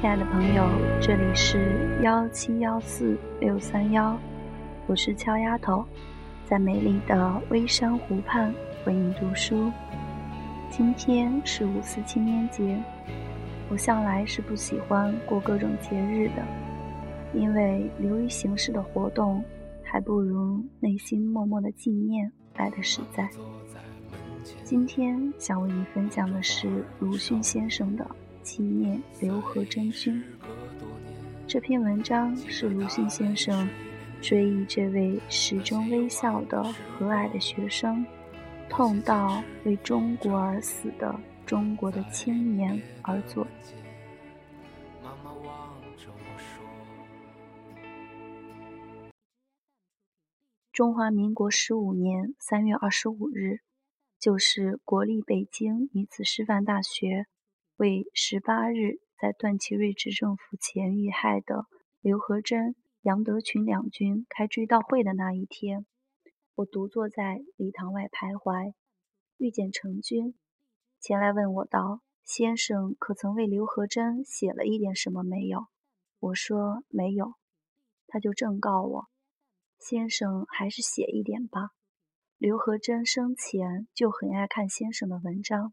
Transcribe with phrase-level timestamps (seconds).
[0.00, 0.66] 亲爱的朋友，
[0.98, 4.18] 这里是幺七幺四六三幺，
[4.86, 5.84] 我是俏丫头，
[6.46, 8.50] 在美丽的微山湖畔
[8.86, 9.70] 为你读书。
[10.70, 12.82] 今天是五四青年节，
[13.68, 16.42] 我向来是不喜欢过各种节日的，
[17.34, 19.44] 因为流于形式的活动，
[19.84, 23.28] 还不如内心默默的纪念来的实在。
[24.64, 28.06] 今天想为你分享的是鲁迅先生的。
[28.42, 30.22] 纪念刘和珍君。
[31.46, 33.68] 这篇文章是鲁迅先生
[34.20, 38.04] 追忆这位始终微笑的和蔼的学生，
[38.68, 43.46] 痛到为中国而死的中国的青年而作。
[50.72, 53.58] 中华民国十五年三月二十五日，
[54.18, 57.26] 就是国立北京女子师范大学。
[57.80, 61.64] 为十八日在段祺瑞执政府前遇害的
[62.02, 65.86] 刘和珍、杨德群两军开追悼会的那一天，
[66.56, 68.74] 我独坐在礼堂外徘徊，
[69.38, 70.34] 遇见程军，
[71.00, 75.64] 前来问我道：“先生可曾为刘和珍写了一点什么没有？”
[76.20, 77.32] 我说：“没有。”
[78.06, 79.06] 他就正告我
[79.80, 81.70] ：“先生还是写一点吧。”
[82.36, 85.72] 刘和珍生前就很爱看先生的文章。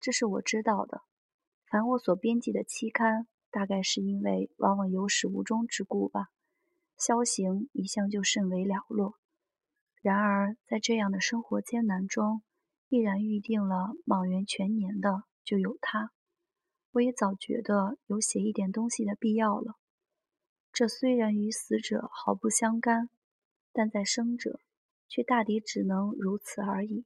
[0.00, 1.02] 这是我知道的。
[1.70, 6.28] 凡我所编辑的期刊，大概是因为往往有始无终之故吧，
[6.96, 9.14] 消行一向就甚为寥落。
[10.00, 12.42] 然而在这样的生活艰难中，
[12.88, 16.12] 毅然预定了莽原全年的，就有他。
[16.92, 19.74] 我也早觉得有写一点东西的必要了。
[20.72, 23.10] 这虽然与死者毫不相干，
[23.72, 24.60] 但在生者，
[25.08, 27.04] 却大抵只能如此而已。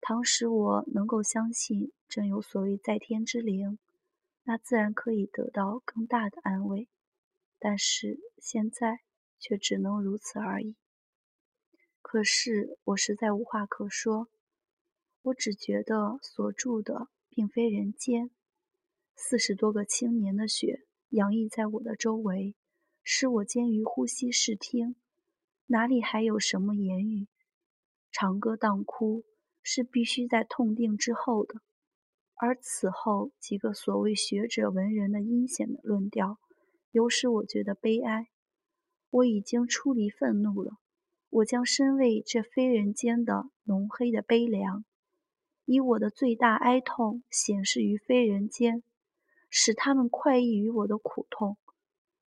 [0.00, 3.78] 倘使我能够相信真有所谓在天之灵，
[4.44, 6.88] 那自然可以得到更大的安慰。
[7.58, 9.00] 但是现在
[9.38, 10.74] 却只能如此而已。
[12.00, 14.28] 可是我实在无话可说，
[15.20, 18.30] 我只觉得所住的并非人间。
[19.14, 22.56] 四十多个青年的血洋溢在我的周围，
[23.02, 24.96] 使我兼于呼吸视听，
[25.66, 27.28] 哪里还有什么言语？
[28.10, 29.24] 长歌当哭。
[29.62, 31.60] 是必须在痛定之后的，
[32.34, 36.38] 而此后几个所谓学者文人的阴险的论调，
[36.90, 38.28] 有使我觉得悲哀。
[39.10, 40.78] 我已经出离愤怒了，
[41.28, 44.84] 我将身为这非人间的浓黑的悲凉，
[45.64, 48.82] 以我的最大哀痛显示于非人间，
[49.48, 51.58] 使他们快意于我的苦痛，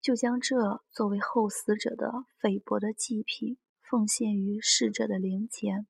[0.00, 5.86] 就将这作为后死者的菲薄的祭品，奉献于逝者的灵前。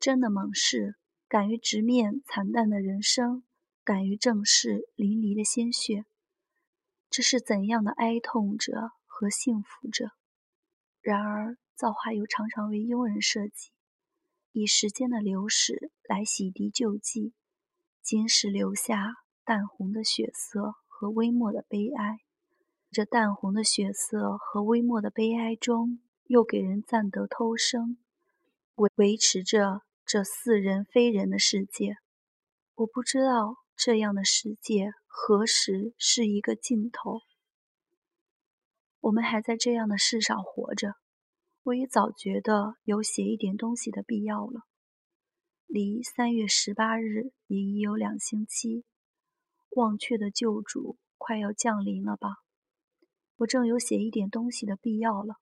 [0.00, 0.96] 真的猛士，
[1.28, 3.44] 敢于直面惨淡的人生，
[3.84, 6.06] 敢于正视淋漓的鲜血，
[7.10, 10.12] 这是怎样的哀痛者和幸福者？
[11.02, 13.72] 然而造化又常常为庸人设计，
[14.52, 17.34] 以时间的流逝来洗涤旧迹，
[18.00, 22.20] 今时留下淡红的血色和微漠的悲哀。
[22.90, 27.98] 这淡红的血色和微漠的悲哀中，又给人暂得偷生，
[28.76, 29.82] 维维持着。
[30.12, 31.94] 这似人非人的世界，
[32.74, 37.20] 我不知道这样的世界何时是一个尽头。
[38.98, 40.94] 我们还在这样的世上活着，
[41.62, 44.62] 我也早觉得有写一点东西的必要了。
[45.68, 48.84] 离三月十八日也已有两星期，
[49.76, 52.30] 忘却的救主快要降临了吧？
[53.36, 55.36] 我正有写一点东西的必要了。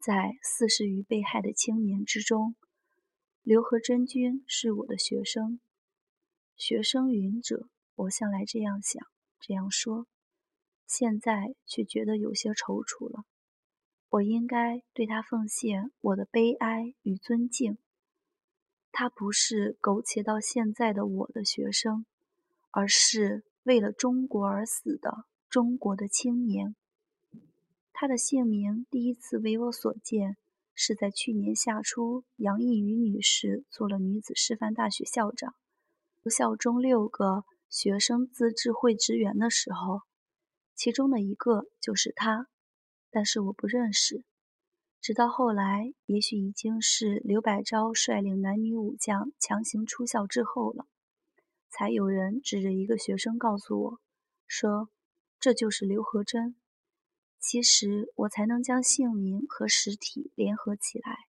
[0.00, 2.54] 在四十余被害的青年之中，
[3.42, 5.60] 刘和珍君是我的学生。
[6.56, 9.04] 学生云者，我向来这样想，
[9.40, 10.06] 这样说，
[10.86, 13.24] 现在却觉得有些踌躇了。
[14.10, 17.76] 我应该对他奉献我的悲哀与尊敬。
[18.92, 22.06] 他不是苟且到现在的我的学生，
[22.70, 26.74] 而是为了中国而死的中国的青年。
[28.00, 30.36] 他的姓名第一次为我所见，
[30.72, 35.56] 是在去年夏初，杨逸宇女士做了女子师范大学校长，
[36.30, 40.02] 校中六个学生自治会职员的时候，
[40.76, 42.46] 其中的一个就是他，
[43.10, 44.22] 但是我不认识。
[45.00, 50.86] 直到后来，也许已经是刘百昭率领男女武将强行出校之后了，
[51.68, 53.98] 才有人指着一个学生告诉我，
[54.46, 54.88] 说
[55.40, 56.54] 这就是刘和珍。
[57.40, 61.26] 其实我才能将姓名和实体联合起来，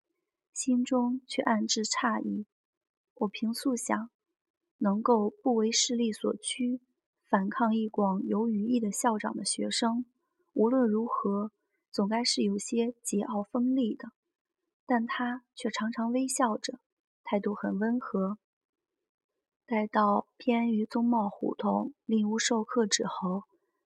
[0.53, 2.45] 心中却暗自诧异。
[3.15, 4.09] 我平素想，
[4.77, 6.81] 能够不为势力所驱，
[7.29, 10.05] 反抗一广有羽翼的校长的学生，
[10.53, 11.51] 无论如何，
[11.91, 14.09] 总该是有些桀骜锋利的。
[14.85, 16.79] 但他却常常微笑着，
[17.23, 18.37] 态度很温和。
[19.65, 23.43] 待到偏于宗茂胡同另屋授课之后，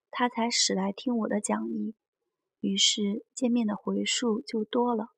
[0.09, 1.93] 他才始来听我的讲义，
[2.59, 5.09] 于是见面的回数就多了，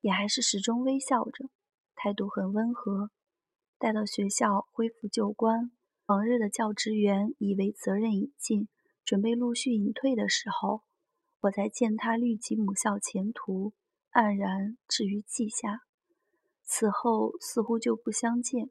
[0.00, 1.48] 也还是始终微笑着，
[1.94, 3.10] 态度很温和。
[3.78, 5.70] 待到学校恢复旧观，
[6.06, 8.68] 往日的教职员以为责任已尽，
[9.04, 10.82] 准备陆续隐退的时候，
[11.40, 13.72] 我才见他虑及母校前途，
[14.12, 15.82] 黯然置于记下。
[16.64, 18.70] 此后似乎就不相见。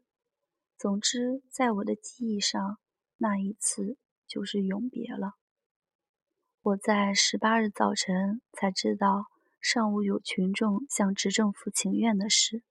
[0.77, 2.77] 总之，在我的记忆上，
[3.17, 3.97] 那一次
[4.27, 5.33] 就是永别了。
[6.67, 9.27] 我在十八日早晨才知道
[9.61, 12.61] 上午有群众向执政府请愿的事，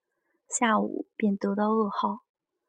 [0.51, 2.21] 下午便得到噩耗，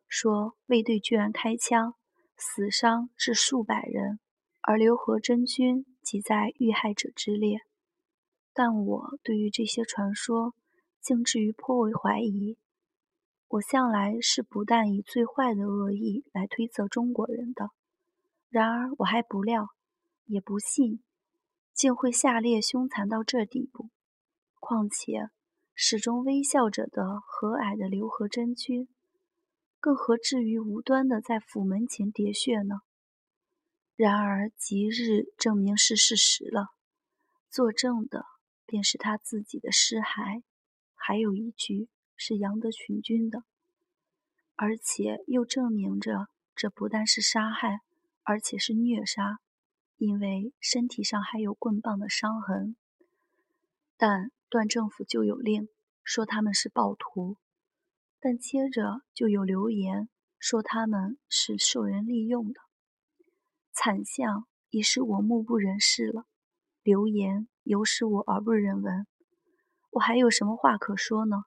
[0.07, 1.95] 说卫队居然开枪，
[2.37, 4.21] 死伤至数百人，
[4.61, 7.59] 而刘和珍军即在遇害者之列。
[8.53, 10.55] 但我对于这些传说，
[11.01, 12.57] 竟至于颇为怀疑。
[13.49, 17.71] 我向来是不但以最坏的恶意来推测中国人的，
[18.47, 19.67] 然而我还不料，
[20.23, 21.01] 也不信，
[21.77, 23.89] 竟会下列凶残到这地步。
[24.59, 25.29] 况且
[25.73, 28.89] 始终微笑着的和蔼的刘和珍君，
[29.79, 32.81] 更何至于无端的在府门前喋血呢？
[33.95, 36.71] 然而即日证明是事实了，
[37.49, 38.25] 作证的
[38.65, 40.43] 便是他自己的尸骸，
[40.95, 41.87] 还有一具。
[42.19, 43.43] 是杨德群君的，
[44.55, 47.81] 而且又证明着这不但是杀害，
[48.23, 49.37] 而且是虐杀，
[49.97, 52.75] 因为身体上还有棍棒的伤痕。
[53.97, 55.67] 但段政府就有令
[56.03, 57.37] 说他们是暴徒，
[58.19, 60.07] 但接着就有流言
[60.39, 62.61] 说他们是受人利用的，
[63.73, 66.25] 惨象已使我目不忍视了，
[66.83, 69.07] 流言尤使我耳不忍闻，
[69.89, 71.43] 我还有什么话可说呢？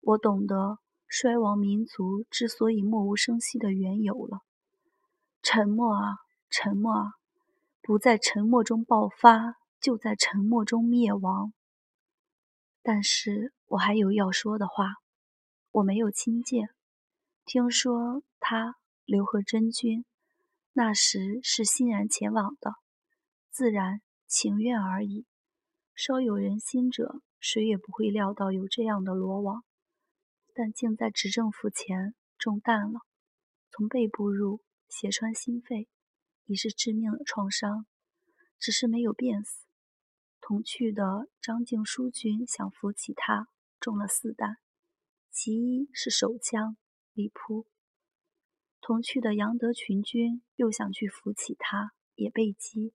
[0.00, 4.40] 我懂得衰亡民族之所以默无声息的缘由了。
[5.42, 6.16] 沉默啊，
[6.50, 7.12] 沉默啊！
[7.88, 11.54] 不在沉默中爆发，就在沉默中灭亡。
[12.82, 14.96] 但是我还有要说的话。
[15.70, 16.68] 我没有亲见，
[17.46, 18.76] 听说他
[19.06, 20.04] 刘和真君
[20.74, 22.74] 那时是欣然前往的，
[23.50, 25.24] 自然情愿而已。
[25.94, 29.64] 稍有人心者，谁也不会料到有这样的罗网。
[30.52, 33.00] 但竟在执政府前中弹了，
[33.70, 35.88] 从背部入，血穿心肺，
[36.48, 37.84] 已是致命的创伤，
[38.58, 39.66] 只是没有变死。
[40.40, 43.48] 同去的张敬书军想扶起他，
[43.78, 44.56] 中了四弹，
[45.30, 46.78] 其一是手枪，
[47.12, 47.66] 力扑。
[48.80, 52.94] 同去的杨德群军又想去扶起他，也被击，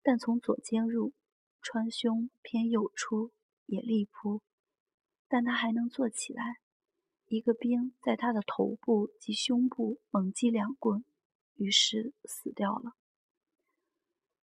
[0.00, 1.12] 但从左肩入，
[1.60, 3.32] 穿胸偏右出，
[3.66, 4.40] 也力扑，
[5.26, 6.58] 但他还能坐起来。
[7.26, 11.04] 一个兵在他的头部及胸部猛击两棍，
[11.58, 12.94] 于是死掉了。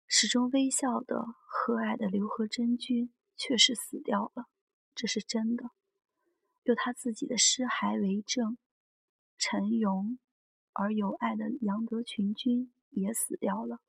[0.08, 4.46] 始终微笑的和蔼的刘和珍君确实死掉了，
[4.94, 5.72] 这是真的。
[6.64, 8.58] 有他自己的尸骸为证，
[9.38, 10.20] 沉勇
[10.74, 13.80] 而有爱的杨德群君也死掉了，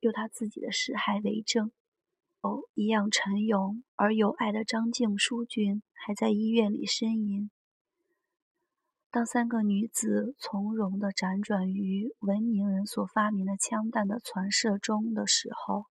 [0.00, 1.70] 有他自己的尸骸为证。
[2.40, 7.50] 哦，一样沉勇而有爱的张静书君还在医院里呻吟。
[9.12, 15.86] 当三个女子从容地辗转于文明人所发明的枪弹的传射中的时候，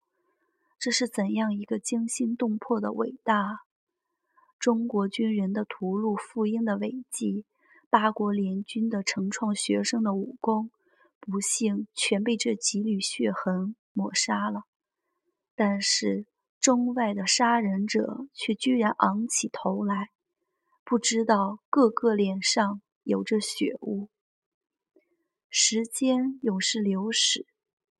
[0.79, 3.59] 这是怎样一个惊心动魄的伟大！
[4.61, 7.45] 中国军人的屠戮妇婴的伟绩，
[7.91, 10.71] 八国联军的成创学生的武功，
[11.19, 14.63] 不幸全被这几缕血痕抹杀了。
[15.57, 16.27] 但是
[16.61, 20.11] 中外的杀人者却居然昂起头来，
[20.85, 22.81] 不知道个个脸上。
[23.09, 24.11] 有着血污，
[25.49, 27.47] 时间永是流逝，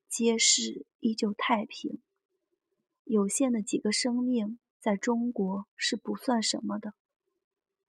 [0.07, 1.99] 街市依旧太平。
[3.05, 6.93] 有限的几个生命，在中国是不算什么的，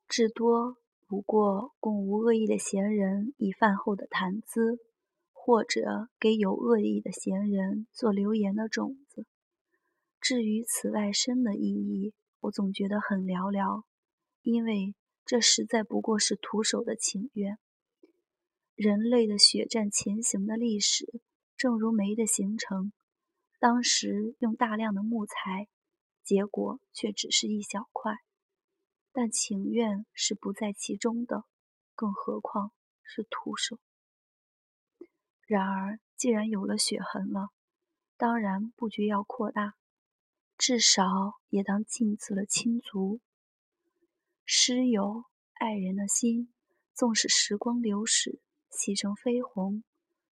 [0.08, 4.78] 至多不过供无恶意的闲人以饭后的谈资，
[5.34, 9.26] 或者给有恶意的闲人做流言的种子。
[10.22, 13.82] 至于此外深的意义，我总觉得很寥寥，
[14.40, 14.94] 因为。
[15.30, 17.56] 这实在不过是徒手的请愿。
[18.74, 21.06] 人类的血战前行的历史，
[21.56, 22.92] 正如煤的形成，
[23.60, 25.68] 当时用大量的木材，
[26.24, 28.16] 结果却只是一小块。
[29.12, 31.44] 但情愿是不在其中的，
[31.94, 32.72] 更何况
[33.04, 33.78] 是徒手。
[35.46, 37.50] 然而，既然有了血痕了，
[38.16, 39.74] 当然布局要扩大，
[40.58, 41.04] 至少
[41.50, 43.20] 也当尽此了亲族。
[44.44, 46.52] 诗有爱人的心，
[46.94, 49.84] 纵使时光流逝，洗成绯红，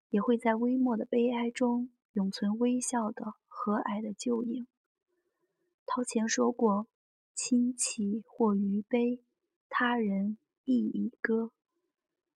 [0.09, 4.67] 也会在微末的悲哀中永存微笑的和蔼的旧影。
[5.85, 6.87] 陶潜说过
[7.35, 9.23] ：“亲戚或余悲，
[9.69, 11.51] 他人亦已歌。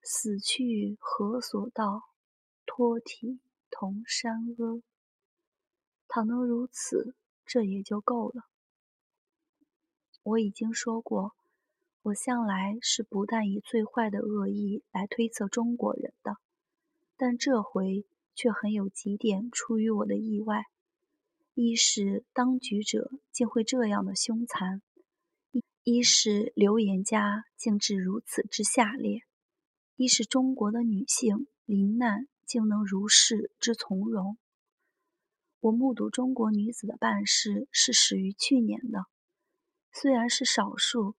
[0.02, 2.02] 死去何所道？
[2.64, 4.82] 托体同山阿。”
[6.08, 7.14] 倘能如此，
[7.44, 8.44] 这也就够了。
[10.22, 11.34] 我已经说过，
[12.02, 16.36] 我向来是不但以最坏的恶意来推测中国人的，
[17.16, 18.04] 但这回
[18.34, 20.64] 却很有几点出于我的意外。
[21.54, 24.82] 一是当局者竟会这样的凶残，
[25.84, 29.22] 一是流言家竟至如此之下劣，
[29.94, 34.38] 一是中国的女性临难竟能如是之从容。
[35.60, 39.04] 我目睹中国女子的办事是始于去年的，
[39.92, 41.14] 虽然是少数，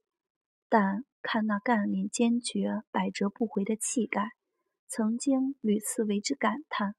[0.75, 4.31] 但看那干练坚决、百折不回的气概，
[4.87, 6.95] 曾经屡次为之感叹。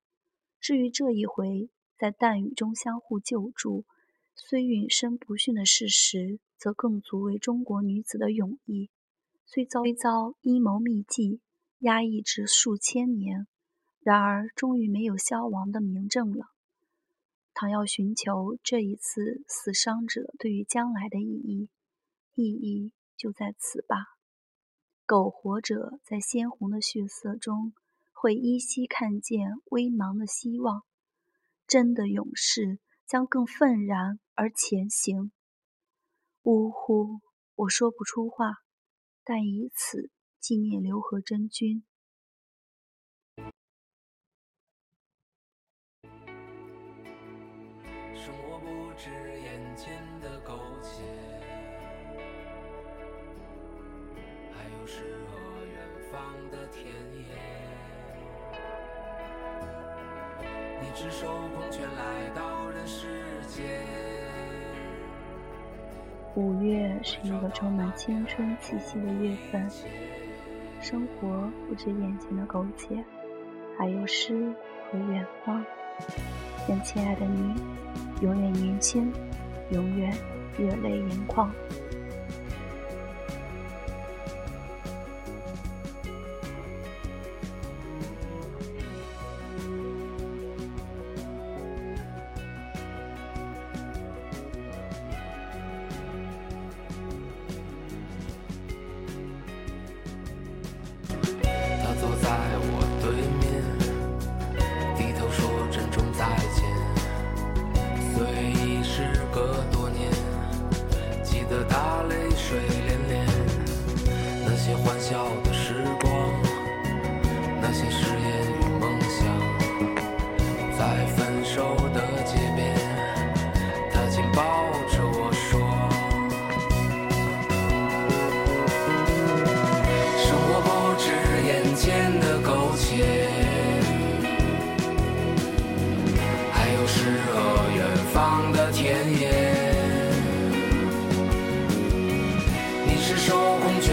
[0.61, 3.85] 至于这一回，在弹雨中相互救助，
[4.37, 8.91] 虽殒身不逊的事实，则更足为中国女子的勇毅。
[9.45, 11.41] 虽遭遭阴谋秘计
[11.81, 13.49] 压抑至数千年，
[13.99, 16.47] 然而终于没有消亡的明证了。
[17.53, 21.69] 倘要寻求这一次死伤者对于将来的意义，
[22.37, 23.97] 意义就在此吧。
[25.07, 27.75] 苟活者在鲜红的血色中，
[28.13, 30.83] 会依稀看见微茫的希望。
[31.67, 35.33] 真的勇士将更愤然而前行。
[36.43, 37.21] 呜呼，
[37.55, 38.55] 我说不出话，
[39.25, 41.85] 但以此纪念刘和真君。
[60.97, 63.09] 赤手空拳来到人世
[63.49, 63.65] 间。
[66.37, 69.69] 五月是一个充满青春气息的月份，
[70.81, 73.05] 生活不止眼前的苟且，
[73.77, 74.55] 还有诗
[74.89, 75.65] 和远方。
[76.69, 77.55] 愿亲爱的你，
[78.23, 79.13] 永远年轻，
[79.73, 80.17] 永远
[80.57, 81.51] 热泪盈眶。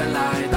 [0.08, 0.48] 来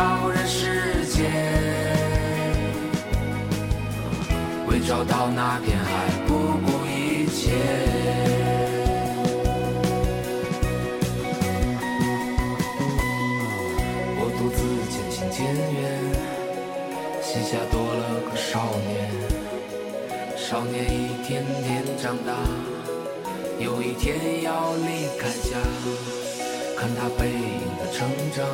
[5.07, 5.91] 到那片海，
[6.27, 6.35] 不
[6.65, 7.53] 顾一切。
[14.17, 14.59] 我独自
[14.89, 15.83] 渐行渐远，
[17.23, 18.93] 膝下多了个少年。
[20.37, 20.93] 少年一
[21.25, 22.33] 天天长大，
[23.59, 25.59] 有一天要离开家。
[26.77, 28.47] 看他背影的成长，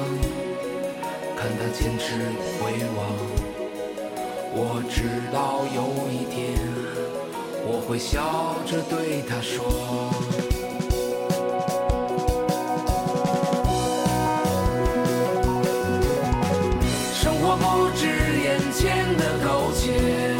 [1.40, 3.00] 看他坚持与回望。
[4.52, 5.80] 我知道有
[6.12, 6.52] 一天
[7.64, 9.64] 我会笑着对他说。
[17.14, 18.06] 生活不止
[18.44, 20.39] 眼前的苟且。